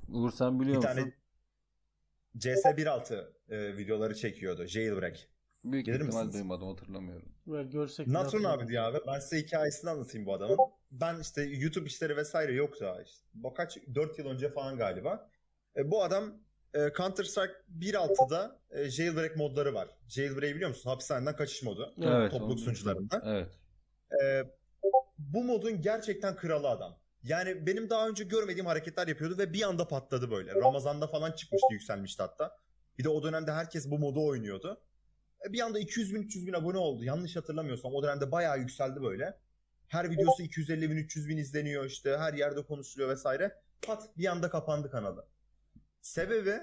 [0.10, 0.98] Uğur sen biliyor Bir musun?
[1.02, 1.12] tane
[2.38, 4.66] CS 1.6 e, videoları çekiyordu.
[4.66, 5.30] Jailbreak.
[5.64, 6.34] Büyük Gelir ihtimal misiniz?
[6.34, 7.30] duymadım hatırlamıyorum.
[7.48, 8.08] Ver görsek.
[8.08, 8.98] Natron abi diyor abi.
[9.08, 10.58] Ben size hikayesini anlatayım bu adamın.
[11.02, 13.26] Ben işte YouTube işleri vesaire yok daha işte.
[13.56, 15.30] Kaç 4 yıl önce falan galiba.
[15.78, 16.34] E, bu adam
[16.74, 19.88] e, Counter Strike 1.6'da e, jailbreak modları var.
[20.08, 20.90] Jailbreak'i biliyor musun?
[20.90, 21.94] Hapishaneden kaçış modu.
[22.02, 23.22] Evet, topluluk sunucularında.
[23.26, 23.48] Evet.
[24.24, 24.44] E,
[25.18, 26.98] bu modun gerçekten kralı adam.
[27.24, 30.56] Yani benim daha önce görmediğim hareketler yapıyordu ve bir anda patladı böyle.
[30.56, 32.58] Ramazan'da falan çıkmıştı yükselmişti hatta.
[32.98, 34.82] Bir de o dönemde herkes bu modu oynuyordu.
[35.50, 37.04] E, Bir anda 200 bin 300 bin abone oldu.
[37.04, 39.38] Yanlış hatırlamıyorsam o dönemde bayağı yükseldi böyle.
[39.88, 43.62] Her videosu 250 bin 300 bin izleniyor işte her yerde konuşuluyor vesaire.
[43.82, 45.28] Pat bir anda kapandı kanalı.
[46.02, 46.56] Sebebi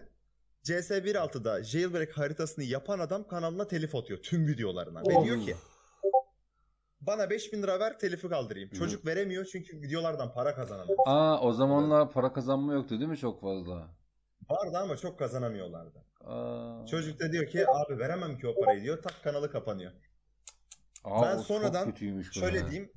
[0.62, 5.00] CS 1.6'da jailbreak haritasını yapan adam kanalına telif atıyor tüm videolarına.
[5.00, 5.56] Ve diyor ki
[7.00, 8.70] bana 5000 lira ver telifi kaldırayım.
[8.70, 10.98] Çocuk veremiyor çünkü videolardan para kazanamıyor.
[11.06, 13.88] Aa o zamanlar para kazanma yoktu değil mi çok fazla?
[14.50, 16.04] Vardı ama çok kazanamıyorlardı.
[16.24, 19.02] Aa, Çocuk da diyor ki abi veremem ki o parayı diyor.
[19.02, 19.92] Tak kanalı kapanıyor.
[21.04, 22.70] Aa, ben o çok sonradan kötüymüş bu Şöyle ya.
[22.70, 22.92] diyeyim.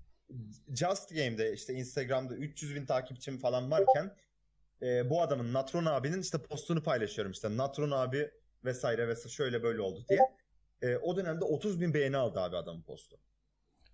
[0.75, 4.15] Just Game'de işte Instagram'da 300 bin takipçim falan varken
[4.81, 7.57] e, bu adamın Natron abinin işte postunu paylaşıyorum işte.
[7.57, 8.31] Natron abi
[8.65, 10.19] vesaire vesaire şöyle böyle oldu diye.
[10.81, 13.17] E, o dönemde 30 bin beğeni aldı abi adamın postu.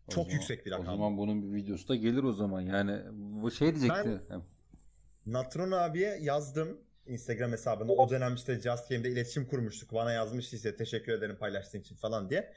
[0.08, 0.88] O Çok zaman- yüksek bir rakam.
[0.88, 2.62] O zaman bunun bir videosu da gelir o zaman.
[2.62, 3.02] Yani
[3.42, 4.22] bu şey diyecekti.
[4.30, 4.44] Hem-
[5.26, 7.92] Natron abiye yazdım Instagram hesabını.
[7.92, 9.94] O dönem işte Just Game'de iletişim kurmuştuk.
[9.94, 12.54] Bana yazmıştı işte teşekkür ederim paylaştığın için falan diye.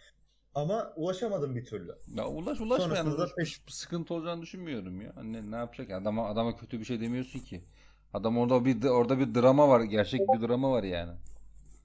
[0.54, 1.94] Ama ulaşamadım bir türlü.
[2.14, 3.10] Ya ulaş ulaşma yani.
[3.10, 5.12] Sonrasında Ulaş- bir sıkıntı olacağını düşünmüyorum ya.
[5.22, 5.98] Ne, ne yapacak ya?
[5.98, 7.64] Adama adama kötü bir şey demiyorsun ki.
[8.12, 9.80] Adam orada bir orada bir drama var.
[9.80, 11.12] Gerçek bir drama var yani.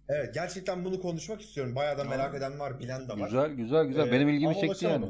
[0.09, 1.75] Evet gerçekten bunu konuşmak istiyorum.
[1.75, 3.17] Bayağı da merak eden var, bilen de var.
[3.17, 4.07] Güzel güzel güzel.
[4.07, 5.05] Ee, Benim ilgimi çekti yani.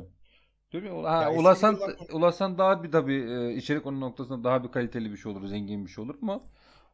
[0.74, 0.90] Değil mi?
[1.04, 1.80] Ha, Ya eski ulasan
[2.12, 5.86] ulasan daha bir tabii e, içerik onun noktasında daha bir kaliteli bir şey olur, zengin
[5.86, 6.42] bir şey olur ama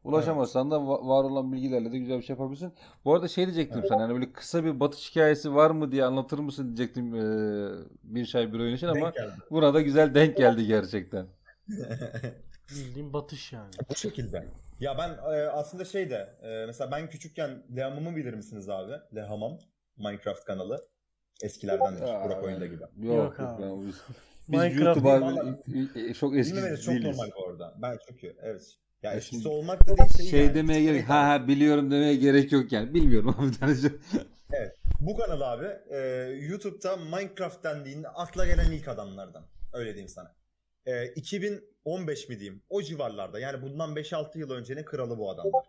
[0.06, 2.74] ulaşamazsan da va- var olan bilgilerle de güzel bir şey yapabilirsin.
[3.06, 6.40] Bu arada şey diyecektim sana hani böyle kısa bir batış hikayesi var mı diye anlatır
[6.40, 7.24] mısın diyecektim e,
[8.04, 9.14] bir şey bir oyun için ama
[9.52, 11.26] buna da güzel denk geldi gerçekten.
[12.72, 13.72] Bildiğin batış yani.
[13.90, 14.46] Bu şekilde.
[14.80, 18.92] Ya ben e, aslında şey de e, mesela ben küçükken Lehamam'ı bilir misiniz abi?
[19.16, 19.58] Lehamam
[19.98, 20.88] Minecraft kanalı.
[21.44, 22.02] Eskilerdendir.
[22.02, 22.82] Aa, Burak oyunda gibi.
[22.82, 23.64] Yok, Yok abi.
[23.64, 23.96] ben- biz,
[24.50, 27.18] biz Minecraft YouTube'a çok eski Bilmemeniz çok değiliz.
[27.18, 27.74] normal bu arada.
[27.82, 28.76] Ben çünkü evet.
[29.06, 30.56] Ya Ya eskisi şimdi olmak da değil şey, Şey yani.
[30.56, 31.42] demeye gerek ha abi.
[31.44, 32.94] ha biliyorum demeye gerek yok yani.
[32.94, 33.90] Bilmiyorum ama bir tane şey-
[35.00, 35.98] Bu kanal abi e,
[36.42, 39.44] YouTube'da Minecraft dendiğinde akla gelen ilk adamlardan.
[39.74, 40.36] Öyle diyeyim sana.
[40.86, 42.62] E, 2015 mi diyeyim?
[42.70, 43.40] O civarlarda.
[43.40, 45.66] Yani bundan 5-6 yıl öncenin kralı bu adamlar.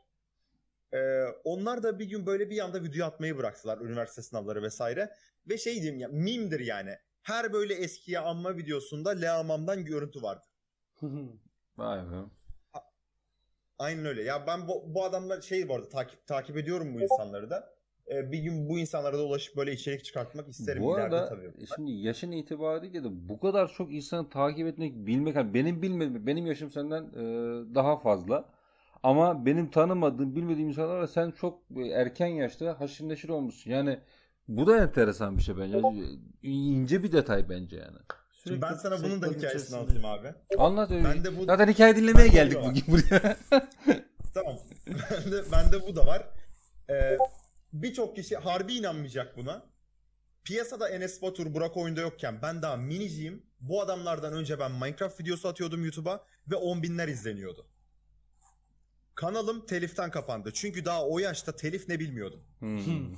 [0.94, 0.98] E,
[1.44, 3.78] onlar da bir gün böyle bir anda video atmayı bıraktılar.
[3.78, 5.10] Üniversite sınavları vesaire.
[5.48, 6.96] Ve şey diyeyim ya mimdir yani.
[7.22, 10.44] Her böyle eskiye anma videosunda Leamam'dan görüntü vardı.
[11.76, 12.16] Vay be.
[13.78, 14.22] Aynen öyle.
[14.22, 17.76] Ya ben bu, bu adamlar şey bu arada takip takip ediyorum bu insanları da.
[18.10, 21.52] E, bir gün bu insanlara da ulaşıp böyle içerik çıkartmak isterim Bu ileride arada tabii.
[21.76, 26.46] şimdi yaşın itibariyle de bu kadar çok insanı takip etmek, bilmek, hani benim bilmediğim, benim
[26.46, 27.24] yaşım senden e,
[27.74, 28.44] daha fazla.
[29.02, 33.70] Ama benim tanımadığım, bilmediğim insanlarla sen çok e, erken yaşta haşır neşir olmuşsun.
[33.70, 33.98] Yani
[34.48, 35.80] bu da enteresan bir şey bence.
[36.42, 37.98] İnce bir detay bence yani.
[38.46, 39.76] Şimdi ben sana bunun da hikayesini içerisinde.
[39.76, 40.34] anlatayım abi.
[40.58, 41.04] Anlat öyle.
[41.04, 43.36] Ben de bu Zaten hikaye dinlemeye Ben geldik bugün buraya.
[44.34, 44.58] tamam.
[44.86, 46.28] ben de ben de bu da var.
[46.90, 47.18] Ee,
[47.72, 49.66] birçok kişi harbi inanmayacak buna.
[50.44, 53.46] Piyasada Enes Batur, Burak oyunda yokken ben daha miniciyim.
[53.60, 57.66] Bu adamlardan önce ben Minecraft videosu atıyordum YouTube'a ve 10 binler izleniyordu.
[59.14, 60.52] Kanalım teliften kapandı.
[60.54, 62.40] Çünkü daha o yaşta telif ne bilmiyordum.
[62.58, 63.16] Hmm.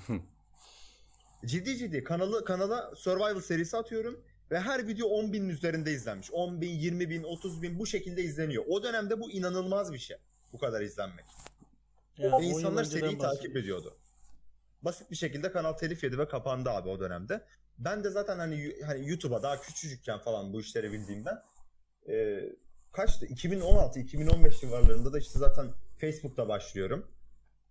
[1.46, 6.30] Ciddi ciddi kanalı kanala Survival serisi atıyorum ve her video 10 binin üzerinde izlenmiş.
[6.32, 8.64] 10 bin, 20 bin, 30 bin bu şekilde izleniyor.
[8.68, 10.16] O dönemde bu inanılmaz bir şey.
[10.52, 11.24] Bu kadar izlenmek.
[12.18, 13.96] Yani Ve insanlar seriyi takip ediyordu.
[14.82, 17.44] Basit bir şekilde kanal telif yedi ve kapandı abi o dönemde.
[17.78, 21.42] Ben de zaten hani hani YouTube'a daha küçücükken falan bu işleri bildiğimden
[22.08, 22.44] e,
[22.92, 23.26] kaçtı?
[23.26, 27.06] 2016-2015 civarlarında da işte zaten Facebook'ta başlıyorum.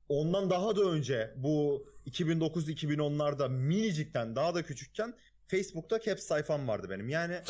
[0.10, 5.14] Ondan daha da önce bu 2009-2010'larda minicikten daha da küçükken
[5.48, 7.10] Facebook'ta caps sayfam vardı benim.
[7.10, 7.42] Yani e,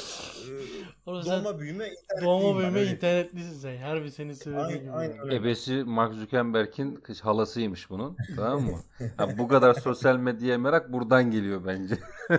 [1.05, 3.77] Oğlum sen doğma büyüme internetliyim doğma büyüme internetlisin sen.
[3.77, 4.91] Harbi senin söylediğin Aynen, gibi.
[4.91, 5.35] aynen öyle.
[5.35, 8.17] Ebesi Mark Zuckerberg'in kız halasıymış bunun.
[8.35, 8.83] Tamam mı?
[9.17, 11.95] Ha, bu kadar sosyal medyaya merak buradan geliyor bence.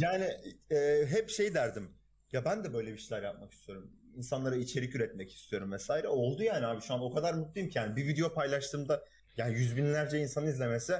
[0.00, 0.24] Yani
[0.70, 1.90] e, hep şey derdim.
[2.32, 3.90] Ya ben de böyle bir şeyler yapmak istiyorum.
[4.16, 6.08] İnsanlara içerik üretmek istiyorum vesaire.
[6.08, 9.04] Oldu yani abi şu an o kadar mutluyum ki yani bir video paylaştığımda
[9.36, 10.94] yani yüz binlerce insan izlemesi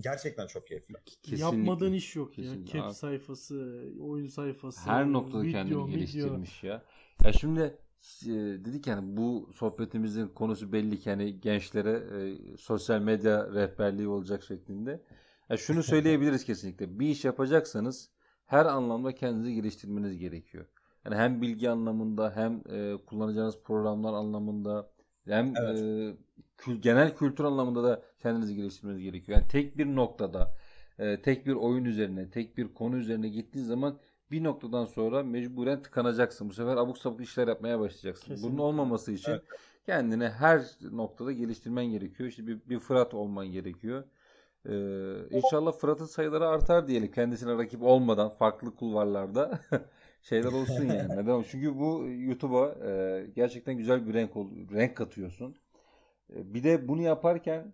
[0.00, 0.94] gerçekten çok keyifli.
[1.04, 1.44] Kesinlikle.
[1.44, 2.78] Yapmadığın iş yok Kesinlikle.
[2.78, 2.84] ya.
[2.84, 5.86] Cap sayfası, oyun sayfası, Her noktada video, kendini video.
[5.88, 6.82] geliştirmiş ya.
[7.24, 7.60] Ya şimdi
[8.26, 8.30] e,
[8.64, 15.02] dedik yani bu sohbetimizin konusu belli ki yani gençlere e, sosyal medya rehberliği olacak şeklinde.
[15.50, 16.98] Ya şunu söyleyebiliriz kesinlikle.
[16.98, 18.10] Bir iş yapacaksanız
[18.46, 20.66] her anlamda kendinizi geliştirmeniz gerekiyor.
[21.04, 24.90] Yani hem bilgi anlamında hem e, kullanacağınız programlar anlamında
[25.24, 25.80] hem Evet.
[25.82, 26.16] e,
[26.80, 29.38] genel kültür anlamında da kendinizi geliştirmeniz gerekiyor.
[29.38, 30.56] Yani tek bir noktada,
[30.98, 33.98] e, tek bir oyun üzerine, tek bir konu üzerine gittiğin zaman
[34.30, 36.48] bir noktadan sonra mecburen tıkanacaksın.
[36.48, 38.42] Bu sefer abuk sabuk işler yapmaya başlayacaksın.
[38.42, 38.62] Bunun Kesinlikle.
[38.62, 39.42] olmaması için Evet.
[39.86, 42.28] kendini her noktada geliştirmen gerekiyor.
[42.28, 44.04] İşte bir, bir Fırat olman gerekiyor.
[44.66, 44.72] Ee,
[45.30, 47.10] inşallah Fırat'ın sayıları artar diyelim.
[47.12, 49.60] Kendisine rakip olmadan farklı kulvarlarda
[50.22, 51.08] şeyler olsun yani.
[51.16, 51.42] Neden?
[51.50, 55.56] Çünkü bu YouTube'a e, gerçekten güzel bir renk ol- renk katıyorsun.
[56.36, 57.72] E, bir de bunu yaparken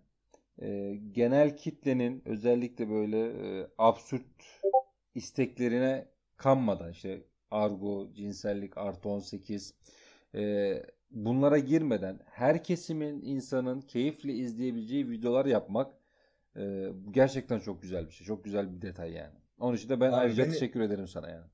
[0.61, 3.27] e, genel kitlenin özellikle böyle
[3.61, 4.25] e, absürt
[5.15, 9.73] isteklerine kanmadan işte argo, cinsellik, artı 18
[10.35, 10.73] e,
[11.11, 15.93] bunlara girmeden her kesimin insanın keyifle izleyebileceği videolar yapmak
[16.57, 18.27] e, gerçekten çok güzel bir şey.
[18.27, 19.35] Çok güzel bir detay yani.
[19.59, 21.45] Onun için de ben Abi ayrıca beni- teşekkür ederim sana yani.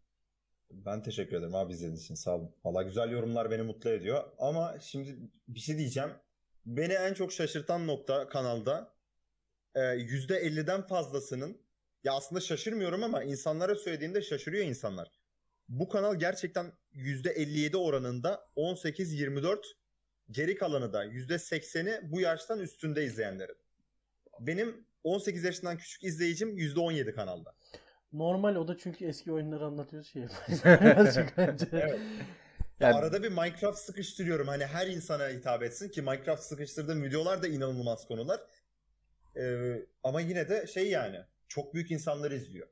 [0.71, 2.51] Ben teşekkür ederim abi izlediğiniz için sağ olun.
[2.65, 4.23] Valla güzel yorumlar beni mutlu ediyor.
[4.37, 6.09] Ama şimdi bir şey diyeceğim.
[6.65, 8.93] Beni en çok şaşırtan nokta kanalda
[9.75, 11.61] e, %50'den fazlasının
[12.03, 15.11] ya aslında şaşırmıyorum ama insanlara söylediğimde şaşırıyor insanlar.
[15.69, 19.57] Bu kanal gerçekten %57 oranında 18-24
[20.31, 23.55] geri kalanı da %80'i bu yaştan üstünde izleyenlerin.
[24.39, 27.55] Benim 18 yaşından küçük izleyicim %17 kanalda.
[28.13, 30.21] Normal o da çünkü eski oyunları anlatıyoruz şey.
[30.65, 31.65] Birazcık bence.
[31.71, 31.99] Evet.
[32.83, 34.47] Yani- Arada bir Minecraft sıkıştırıyorum.
[34.47, 38.39] Hani her insana hitap etsin ki Minecraft sıkıştırdığım videolar da inanılmaz konular.
[39.37, 41.17] Ee, ama yine de şey yani
[41.47, 42.67] çok büyük insanlar izliyor.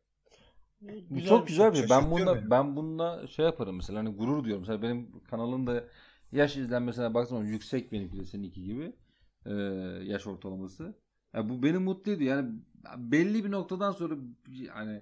[0.82, 1.90] Bu Güzel çok bir güzel bir şey.
[1.90, 2.50] Ben bununla beni.
[2.52, 4.62] ben bununla şey yaparım mesela hani gurur diyorum.
[4.62, 5.84] Mesela benim kanalın da
[6.32, 8.94] yaş izlenmesine baksana yüksek benimki de seninki gibi.
[9.46, 9.52] Ee,
[10.04, 10.94] yaş ortalaması.
[11.34, 12.36] Ya bu beni mutlu ediyor.
[12.36, 12.50] Yani
[12.98, 14.16] belli bir noktadan sonra
[14.74, 15.02] hani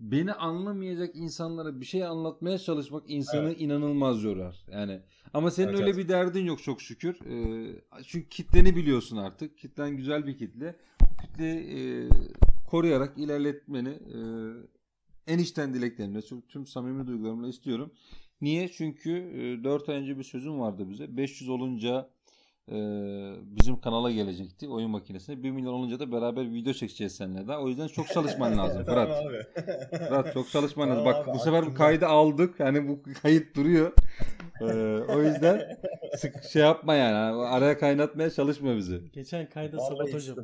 [0.00, 4.64] beni anlamayacak insanlara bir şey anlatmaya çalışmak insanı inanılmaz yorar.
[4.72, 5.00] Yani
[5.34, 5.98] ama senin Evet, öyle evet.
[5.98, 7.20] bir derdin yok çok şükür.
[7.20, 9.58] Ee, çünkü kitleni biliyorsun artık.
[9.58, 10.76] Kitlen güzel bir kitle.
[11.00, 12.08] Bu kitleyi e,
[12.70, 14.18] koruyarak ilerletmeni e,
[15.26, 17.92] en içten dileklerimle, çok tüm samimi duygularımla istiyorum.
[18.40, 18.68] Niye?
[18.68, 19.10] Çünkü
[19.64, 21.16] 4 ay önce bir sözüm vardı bize.
[21.16, 22.10] 500 olunca
[22.72, 22.76] e,
[23.42, 25.42] bizim kanala gelecekti oyun makinesine.
[25.42, 27.60] 1 milyon olunca da beraber video çekeceğiz seninle daha.
[27.60, 29.08] O yüzden çok çalışman lazım Fırat.
[29.08, 29.42] Tamam abi.
[30.08, 31.04] Fırat çok çalışman lazım.
[31.04, 32.60] Bak abi, bu sefer bu kaydı aldık.
[32.60, 33.92] Yani bu kayıt duruyor.
[34.60, 34.64] Ee,
[35.08, 35.78] o yüzden
[36.16, 37.16] sık şey yapma yani.
[37.42, 39.00] Araya kaynatmaya çalışma bizi.
[39.12, 40.38] Geçen kayda sabotaj abi.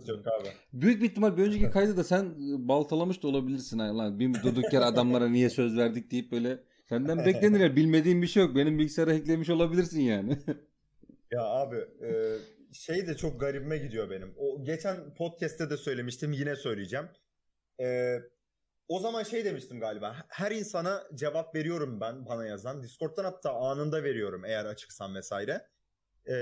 [0.73, 2.35] Büyük bir ihtimal bir önceki kaydı da sen
[2.69, 3.79] baltalamış da olabilirsin.
[3.79, 3.99] ha.
[3.99, 6.59] Lan bir durduk yere adamlara niye söz verdik deyip böyle
[6.89, 7.77] senden beklenir ya.
[7.77, 8.57] Bilmediğim bir şey yok.
[8.57, 10.39] Benim bilgisayara hacklemiş olabilirsin yani.
[11.35, 12.39] Ya abi e,
[12.73, 14.35] şey de çok garibime gidiyor benim.
[14.39, 17.09] O geçen podcast'te de söylemiştim yine söyleyeceğim.
[17.81, 18.19] E,
[18.89, 20.17] o zaman şey demiştim galiba.
[20.29, 22.83] Her insana cevap veriyorum ben bana yazan.
[22.83, 25.67] Discord'dan hatta anında veriyorum eğer açıksam vesaire.
[26.29, 26.35] E,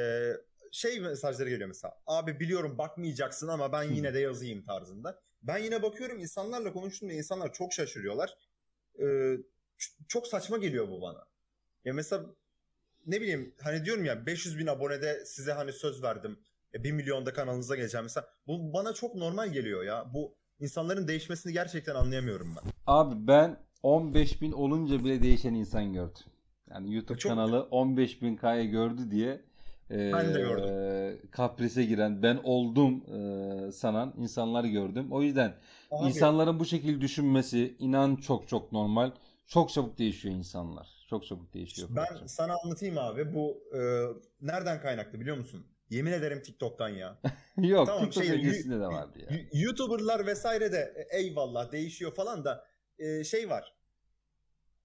[0.72, 1.94] şey mesajları geliyor mesela.
[2.07, 5.20] Abi biliyorum bakmayacaksın ama ben yine de yazayım tarzında.
[5.42, 8.35] Ben yine bakıyorum insanlarla konuştuğumda insanlar çok şaşırıyorlar.
[9.02, 9.37] E,
[10.09, 11.24] çok saçma geliyor bu bana.
[11.85, 12.26] Ya mesela
[13.06, 16.38] ne bileyim hani diyorum ya 500 bin abonede size hani söz verdim.
[16.74, 18.26] E, 1 milyonda kanalınıza geleceğim mesela.
[18.46, 20.06] Bu bana çok normal geliyor ya.
[20.14, 22.70] Bu insanların değişmesini gerçekten anlayamıyorum ben.
[22.86, 26.22] Abi ben 15 bin olunca bile değişen insan gördüm.
[26.70, 29.40] Yani YouTube Çok- kanalı 15 bin K'ya gördü diye
[29.90, 31.28] e, Ben de gördüm.
[31.30, 33.04] kaprise giren ben oldum
[33.68, 35.06] e, sanan insanlar gördüm.
[35.12, 35.54] O yüzden
[35.90, 39.10] Abi, insanların bu şekilde düşünmesi inan çok çok normal.
[39.46, 41.01] Çok çabuk değişiyor insanlar.
[41.12, 41.88] Çok çabuk değişiyor.
[41.90, 42.29] ben Fırat'cığım.
[42.29, 43.35] sana anlatayım abi.
[43.35, 43.81] Bu e,
[44.40, 45.66] nereden kaynaklı biliyor musun?
[45.90, 47.18] Yemin ederim TikTok'tan ya.
[47.57, 49.38] Yok Tamam, TikTok şey, öncesinde de vardı ya.
[49.53, 52.66] YouTuber'lar vesaire de e, eyvallah değişiyor falan da
[52.98, 53.75] e, şey var.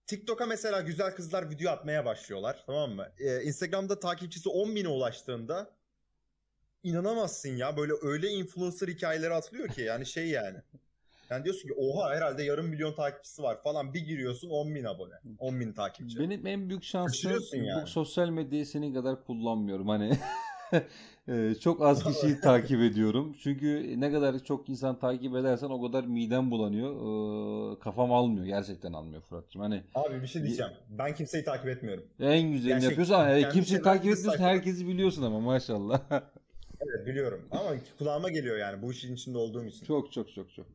[0.07, 3.07] TikTok'a mesela güzel kızlar video atmaya başlıyorlar tamam mı?
[3.19, 5.77] E, Instagram'da takipçisi 10 bine ulaştığında
[6.83, 10.57] inanamazsın ya böyle öyle influencer hikayeleri atılıyor ki yani şey yani.
[11.29, 15.13] Yani diyorsun ki oha herhalde yarım milyon takipçisi var falan bir giriyorsun 10 bin abone
[15.39, 16.19] 10 bin takipçi.
[16.19, 17.83] Benim en büyük şansım yani.
[17.83, 19.87] bu sosyal medyayı senin kadar kullanmıyorum.
[19.87, 20.17] Hani
[21.61, 23.35] çok az kişiyi takip ediyorum.
[23.43, 26.91] Çünkü ne kadar çok insan takip edersen o kadar midem bulanıyor.
[26.91, 28.45] E, kafam almıyor.
[28.45, 29.61] Gerçekten almıyor Fırat'cığım.
[29.61, 30.71] Hani Abi bir şey diyeceğim.
[30.89, 32.03] Ben kimseyi takip etmiyorum.
[32.19, 34.43] en güzelini ama e, kendi kimseyi takip etmiyorsun.
[34.43, 36.01] Herkesi biliyorsun ama maşallah.
[36.81, 39.85] Evet biliyorum ama kulağıma geliyor yani bu işin içinde olduğum için.
[39.85, 40.65] çok çok çok çok.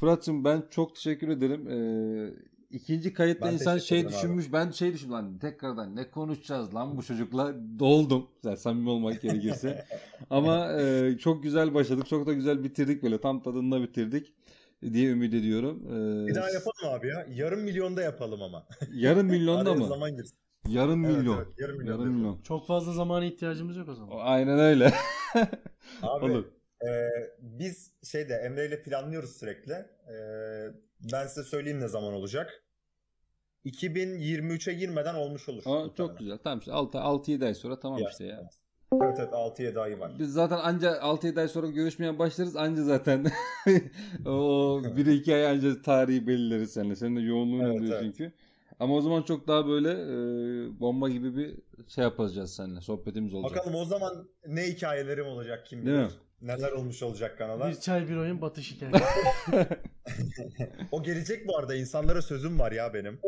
[0.00, 1.68] Fırat'cığım ben çok teşekkür ederim.
[1.68, 2.30] Ee,
[2.70, 4.16] ikinci kayıtta Ben insan şey ederim abi.
[4.16, 4.52] düşünmüş.
[4.52, 7.54] Ben şey düşündüm lan tekrardan ne konuşacağız lan bu çocukla.
[7.78, 8.26] Doldum.
[8.44, 9.84] Yani samimi olmak gerekirse.
[10.30, 12.06] Ama e, çok güzel başladık.
[12.06, 13.20] Çok da güzel bitirdik böyle.
[13.20, 14.32] Tam tadında bitirdik
[14.92, 15.82] diye ümit ediyorum.
[15.86, 17.26] Ee, Bir daha yapalım abi ya.
[17.34, 18.66] Yarım milyonda yapalım ama.
[18.94, 19.86] Yarım milyonda mı?
[19.86, 20.36] zaman girsin.
[20.68, 21.36] Yarım Evet, milyon.
[21.36, 21.98] evet, yarım milyon.
[22.00, 22.38] Yarım milyon.
[22.42, 24.16] Çok fazla zamana ihtiyacımız yok o zaman.
[24.20, 24.92] Aynen öyle.
[26.02, 26.44] Abi Olur.
[26.82, 26.88] E,
[27.40, 29.72] biz şeyde Emre ile planlıyoruz sürekli.
[29.72, 30.16] E,
[31.12, 32.62] ben size söyleyeyim ne zaman olacak.
[33.64, 35.62] 2023'e girmeden olmuş olur.
[35.66, 36.38] Aa, çok güzel.
[36.38, 38.50] Tamam işte 6-7 ay sonra tamam Ya, işte ya.
[39.02, 40.12] Evet evet 6-7 ayı var.
[40.18, 42.56] Biz zaten anca 6-7 ay sonra görüşmeye başlarız.
[42.56, 43.26] Anca zaten
[44.26, 46.96] o 1-2 ay anca tarihi belirleriz seninle.
[46.96, 48.02] Senin de yoğunluğun Evet, oluyor evet.
[48.16, 48.32] çünkü.
[48.80, 51.54] Ama o zaman çok daha böyle e, bomba gibi bir
[51.88, 52.80] şey yapacağız seninle.
[52.80, 53.56] Sohbetimiz olacak.
[53.58, 56.06] Bakalım o zaman ne hikayelerim olacak kim Değil bilir.
[56.06, 56.12] mi?
[56.42, 57.70] Neler olmuş olacak kanala.
[57.70, 59.04] Bir çay bir oyun batış hikayesi.
[60.92, 63.20] O gelecek bu arada insanlara sözüm var ya benim.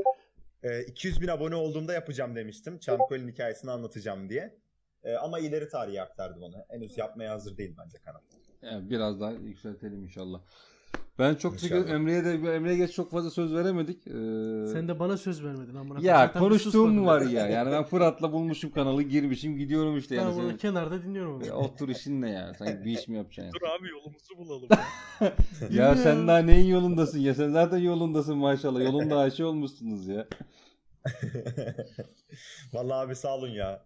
[0.63, 2.79] E, 200 bin abone olduğumda yapacağım demiştim.
[2.79, 4.59] Çankoli'nin hikayesini anlatacağım diye.
[5.03, 6.57] E, ama ileri tarihe aktardım onu.
[6.69, 8.21] Henüz yapmaya hazır değil bence kanal.
[8.63, 10.41] Yani biraz daha yükseltelim inşallah.
[11.21, 11.95] Ben çok teşekkür İnşallah.
[11.95, 14.07] Emre'ye de Emre'ye geç çok fazla söz veremedik.
[14.07, 14.11] Ee,
[14.73, 15.89] Sen de bana söz vermedin amına.
[15.99, 16.07] koyayım.
[16.07, 17.47] ya Zaten konuştuğum var ya.
[17.51, 20.35] Yani ben Fırat'la bulmuşum kanalı girmişim gidiyorum işte Ben yani.
[20.35, 21.47] burada Senin- kenarda dinliyorum onu.
[21.47, 22.55] Ya otur işin ne ya?
[22.55, 23.53] Sanki bir iş mi yapacaksın?
[23.61, 24.69] Dur abi yolumuzu bulalım.
[25.71, 27.35] Ya sen daha neyin yolundasın ya?
[27.35, 28.81] Sen zaten yolundasın maşallah.
[28.85, 30.27] Yolunda aşı olmuşsunuz ya.
[32.73, 33.85] Vallahi abi sağ olun ya.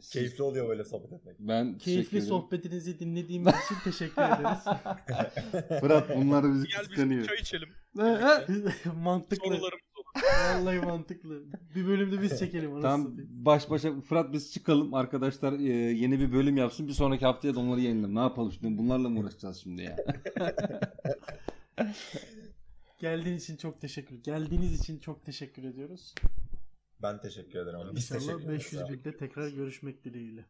[0.00, 1.36] Siz- Keyifli oluyor böyle sohbet etmek.
[1.40, 4.64] Ben Keyifli sohbetinizi dinlediğimiz için teşekkür ederiz.
[5.80, 7.26] Fırat bunlar bizi Gel biz bir kıskanıyor.
[7.26, 7.68] çay içelim.
[9.02, 9.36] mantıklı.
[9.46, 9.62] Sorularımız
[9.96, 10.22] olur.
[10.54, 11.44] Vallahi mantıklı.
[11.74, 12.70] Bir bölümde biz çekelim.
[12.72, 17.24] anasını Tam baş başa Fırat biz çıkalım arkadaşlar e, yeni bir bölüm yapsın bir sonraki
[17.24, 18.14] haftaya da onları yayınlayalım.
[18.14, 19.96] Ne yapalım şimdi bunlarla mı uğraşacağız şimdi ya?
[23.00, 24.16] Geldiğin için çok teşekkür.
[24.22, 26.14] Geldiğiniz için çok teşekkür ediyoruz.
[27.02, 27.78] Ben teşekkür ederim.
[27.96, 28.92] Biz teşekkür İnşallah ederiz 500 abi.
[28.92, 30.46] binde tekrar görüşmek dileğiyle.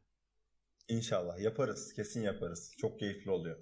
[0.89, 1.93] İnşallah yaparız.
[1.93, 2.73] Kesin yaparız.
[2.79, 3.57] Çok keyifli oluyor.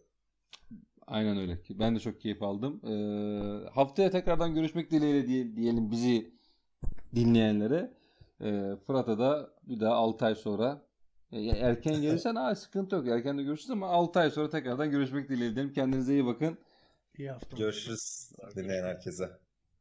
[1.07, 1.59] Aynen öyle.
[1.71, 2.81] Ben de çok keyif aldım.
[2.87, 6.35] Ee, haftaya tekrardan görüşmek dileğiyle diye, diyelim bizi
[7.15, 7.95] dinleyenlere.
[8.41, 10.87] Ee, Fırat'a da bir daha 6 ay sonra
[11.33, 13.09] e, erken gelirsen aa, sıkıntı yok.
[13.09, 15.73] Erken de görüşürüz ama 6 ay sonra tekrardan görüşmek dileğiyle diyelim.
[15.73, 16.59] Kendinize iyi bakın.
[17.19, 17.57] İyi hafta.
[17.57, 19.31] Görüşürüz dinleyen herkese.